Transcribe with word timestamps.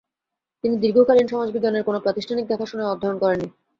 তিনি 0.63 0.75
দীর্ঘকালীন 0.77 1.27
সমাজবিজ্ঞানের 1.27 1.83
কোনও 1.83 2.03
প্রাতিষ্ঠানিক 2.05 2.45
দেখাশোনা 2.47 2.83
অধ্যয়ন 2.87 3.17
করেননি। 3.19 3.47